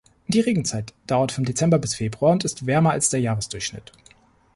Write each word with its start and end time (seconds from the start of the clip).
Die 0.27 0.39
Regenzeit 0.39 0.95
dauert 1.05 1.31
von 1.31 1.43
Dezember 1.43 1.77
bis 1.77 1.93
Februar 1.93 2.31
und 2.31 2.43
ist 2.43 2.65
wärmer 2.65 2.89
als 2.89 3.11
der 3.11 3.19
Jahresdurchschnitt. 3.21 3.91